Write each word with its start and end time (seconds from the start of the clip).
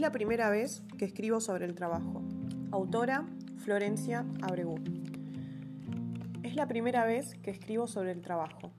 la 0.00 0.12
primera 0.12 0.50
vez 0.50 0.82
que 0.98 1.04
escribo 1.04 1.40
sobre 1.40 1.64
el 1.64 1.74
trabajo. 1.74 2.22
Autora 2.70 3.24
Florencia 3.58 4.24
Abregu. 4.42 4.76
Es 6.42 6.54
la 6.54 6.66
primera 6.66 7.04
vez 7.04 7.34
que 7.42 7.50
escribo 7.50 7.86
sobre 7.86 8.12
el 8.12 8.20
trabajo. 8.20 8.70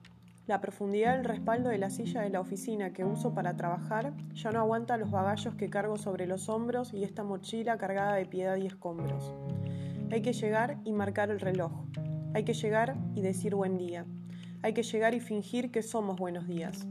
La 0.46 0.60
profundidad 0.60 1.16
del 1.16 1.24
respaldo 1.24 1.70
de 1.70 1.78
la 1.78 1.90
silla 1.90 2.22
de 2.22 2.30
la 2.30 2.40
oficina 2.40 2.92
que 2.92 3.04
uso 3.04 3.34
para 3.34 3.56
trabajar 3.56 4.12
ya 4.34 4.50
no 4.50 4.60
aguanta 4.60 4.96
los 4.96 5.10
bagallos 5.10 5.54
que 5.54 5.70
cargo 5.70 5.98
sobre 5.98 6.26
los 6.26 6.48
hombros 6.48 6.94
y 6.94 7.04
esta 7.04 7.24
mochila 7.24 7.78
cargada 7.78 8.14
de 8.14 8.26
piedad 8.26 8.56
y 8.56 8.66
escombros. 8.66 9.34
Hay 10.10 10.22
que 10.22 10.32
llegar 10.32 10.78
y 10.84 10.92
marcar 10.92 11.30
el 11.30 11.40
reloj. 11.40 11.72
Hay 12.34 12.44
que 12.44 12.54
llegar 12.54 12.96
y 13.14 13.22
decir 13.22 13.54
buen 13.54 13.76
día. 13.76 14.06
Hay 14.62 14.72
que 14.72 14.82
llegar 14.82 15.14
y 15.14 15.20
fingir 15.20 15.70
que 15.70 15.82
somos 15.82 16.16
buenos 16.16 16.46
días. 16.46 16.86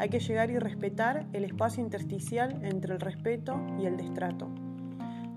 Hay 0.00 0.08
que 0.08 0.18
llegar 0.18 0.50
y 0.50 0.58
respetar 0.58 1.26
el 1.34 1.44
espacio 1.44 1.84
intersticial 1.84 2.58
entre 2.64 2.94
el 2.94 3.00
respeto 3.00 3.60
y 3.78 3.84
el 3.84 3.98
destrato. 3.98 4.48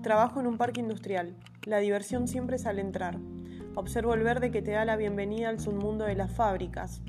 Trabajo 0.02 0.40
en 0.40 0.46
un 0.46 0.56
parque 0.56 0.80
industrial. 0.80 1.36
La 1.66 1.80
diversión 1.80 2.28
siempre 2.28 2.56
es 2.56 2.64
al 2.64 2.78
entrar. 2.78 3.18
Observo 3.74 4.14
el 4.14 4.22
verde 4.22 4.50
que 4.50 4.62
te 4.62 4.70
da 4.70 4.86
la 4.86 4.96
bienvenida 4.96 5.50
al 5.50 5.60
submundo 5.60 6.06
de 6.06 6.14
las 6.14 6.32
fábricas. 6.32 7.02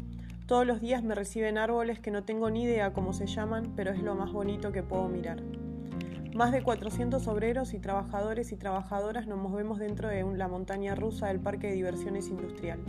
Todos 0.48 0.68
los 0.68 0.81
días 0.81 1.02
me 1.02 1.16
reciben 1.16 1.58
árboles 1.58 2.02
que 2.02 2.12
no 2.12 2.26
tengo 2.26 2.50
ni 2.50 2.64
idea 2.64 2.91
cómo 2.91 3.14
se 3.14 3.26
llaman, 3.26 3.72
pero 3.73 3.92
es 3.92 4.03
lo 4.03 4.16
más 4.16 4.34
bonito 4.34 4.73
que 4.73 4.84
puedo 4.84 5.08
mirar. 5.08 5.42
Más 6.36 6.52
de 6.52 6.62
400 6.62 7.26
obreros 7.30 7.73
y 7.73 7.80
trabajadores 7.80 8.52
y 8.52 8.58
trabajadoras 8.58 9.28
nos 9.28 9.40
movemos 9.40 9.80
dentro 9.80 10.09
de 10.09 10.26
la 10.36 10.50
montaña 10.50 10.94
rusa 10.94 11.28
del 11.28 11.40
Parque 11.40 11.67
de 11.67 11.76
Diversiones 11.76 12.28
Industrial. 12.28 12.80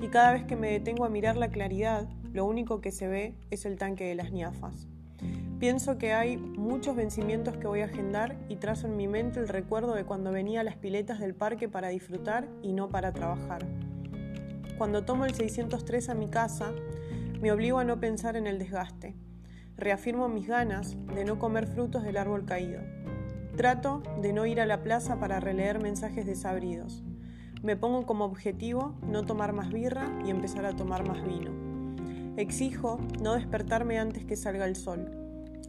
Y 0.00 0.08
cada 0.08 0.32
vez 0.32 0.44
que 0.44 0.56
me 0.56 0.70
detengo 0.70 1.04
a 1.04 1.08
mirar 1.08 1.36
la 1.36 1.48
claridad, 1.48 2.08
lo 2.32 2.44
único 2.44 2.80
que 2.80 2.92
se 2.92 3.08
ve 3.08 3.34
es 3.50 3.64
el 3.64 3.76
tanque 3.76 4.04
de 4.04 4.14
las 4.14 4.32
ñafas. 4.32 4.88
Pienso 5.58 5.98
que 5.98 6.12
hay 6.12 6.36
muchos 6.36 6.96
vencimientos 6.96 7.56
que 7.56 7.66
voy 7.66 7.80
a 7.80 7.86
agendar 7.86 8.36
y 8.48 8.56
trazo 8.56 8.86
en 8.86 8.96
mi 8.96 9.08
mente 9.08 9.40
el 9.40 9.48
recuerdo 9.48 9.94
de 9.94 10.04
cuando 10.04 10.32
venía 10.32 10.60
a 10.60 10.64
las 10.64 10.76
piletas 10.76 11.20
del 11.20 11.34
parque 11.34 11.68
para 11.68 11.88
disfrutar 11.88 12.48
y 12.62 12.72
no 12.72 12.90
para 12.90 13.12
trabajar. 13.12 13.64
Cuando 14.76 15.04
tomo 15.04 15.24
el 15.24 15.34
603 15.34 16.08
a 16.08 16.14
mi 16.14 16.28
casa, 16.28 16.72
me 17.40 17.52
obligo 17.52 17.78
a 17.78 17.84
no 17.84 18.00
pensar 18.00 18.36
en 18.36 18.46
el 18.46 18.58
desgaste. 18.58 19.14
Reafirmo 19.76 20.28
mis 20.28 20.48
ganas 20.48 20.96
de 21.14 21.24
no 21.24 21.38
comer 21.38 21.66
frutos 21.66 22.02
del 22.02 22.16
árbol 22.16 22.44
caído. 22.44 22.80
Trato 23.56 24.02
de 24.20 24.32
no 24.32 24.46
ir 24.46 24.60
a 24.60 24.66
la 24.66 24.82
plaza 24.82 25.20
para 25.20 25.40
releer 25.40 25.80
mensajes 25.80 26.26
desabridos. 26.26 27.04
Me 27.64 27.76
pongo 27.76 28.04
como 28.04 28.26
objetivo 28.26 28.94
no 29.08 29.24
tomar 29.24 29.54
más 29.54 29.72
birra 29.72 30.12
y 30.26 30.28
empezar 30.28 30.66
a 30.66 30.76
tomar 30.76 31.08
más 31.08 31.24
vino. 31.24 31.50
Exijo 32.36 33.00
no 33.22 33.36
despertarme 33.36 33.98
antes 33.98 34.26
que 34.26 34.36
salga 34.36 34.66
el 34.66 34.76
sol, 34.76 35.10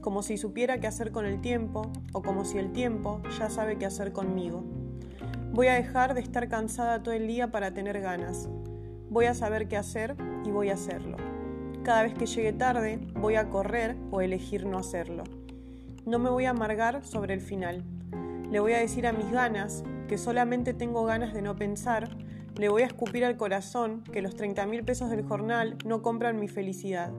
como 0.02 0.22
si 0.22 0.38
supiera 0.38 0.78
qué 0.82 0.88
hacer 0.88 1.14
con 1.14 1.26
el 1.26 1.40
tiempo 1.40 1.90
o 2.12 2.22
como 2.22 2.44
si 2.44 2.58
el 2.58 2.74
tiempo 2.74 3.22
ya 3.40 3.50
sabe 3.50 3.78
qué 3.78 3.86
hacer 3.86 4.12
conmigo. 4.12 4.62
Voy 5.54 5.68
a 5.68 5.76
dejar 5.76 6.16
de 6.16 6.20
estar 6.20 6.50
cansada 6.50 7.02
todo 7.02 7.14
el 7.16 7.28
día 7.28 7.50
para 7.50 7.74
tener 7.74 8.02
ganas. 8.02 8.50
Voy 9.10 9.28
a 9.28 9.34
saber 9.34 9.70
qué 9.70 9.78
hacer 9.78 10.18
y 10.44 10.52
voy 10.52 10.72
a 10.72 10.74
hacerlo. 10.74 11.16
Cada 11.84 12.04
vez 12.04 12.14
que 12.14 12.26
llegue 12.26 12.52
tarde, 12.52 13.00
voy 13.14 13.36
a 13.36 13.50
correr 13.50 13.96
o 14.12 14.20
elegir 14.20 14.66
no 14.66 14.80
hacerlo. 14.80 15.24
No 16.06 16.20
me 16.20 16.30
voy 16.30 16.44
a 16.44 16.50
amargar 16.50 17.06
sobre 17.06 17.34
el 17.34 17.40
final. 17.40 17.86
Le 18.52 18.60
voy 18.60 18.74
a 18.74 18.80
decir 18.80 19.08
a 19.08 19.14
mis 19.14 19.32
ganas 19.32 19.86
que 20.08 20.18
solamente 20.18 20.74
tengo 20.74 21.06
ganas 21.06 21.34
de 21.34 21.42
no 21.42 21.56
pensar 21.56 22.16
le 22.58 22.70
voy 22.70 22.84
a 22.84 22.86
escupir 22.86 23.26
al 23.26 23.36
corazón 23.36 24.04
que 24.04 24.22
los 24.22 24.36
30 24.36 24.66
mil 24.66 24.84
pesos 24.84 25.10
del 25.10 25.26
jornal 25.26 25.78
no 25.86 26.02
compran 26.02 26.40
mi 26.40 26.48
felicidad. 26.48 27.12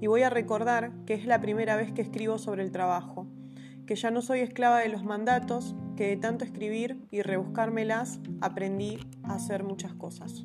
Y 0.00 0.06
voy 0.06 0.22
a 0.22 0.30
recordar 0.30 0.92
que 1.04 1.14
es 1.14 1.26
la 1.26 1.40
primera 1.40 1.76
vez 1.76 1.92
que 1.92 2.00
escribo 2.00 2.38
sobre 2.38 2.62
el 2.62 2.72
trabajo, 2.72 3.26
que 3.86 3.96
ya 3.96 4.10
no 4.10 4.22
soy 4.22 4.40
esclava 4.40 4.78
de 4.78 4.88
los 4.88 5.04
mandatos, 5.04 5.76
que 5.96 6.08
de 6.08 6.16
tanto 6.16 6.44
escribir 6.44 7.06
y 7.10 7.20
rebuscármelas 7.20 8.20
aprendí 8.40 8.98
a 9.24 9.34
hacer 9.34 9.62
muchas 9.62 9.92
cosas. 9.92 10.44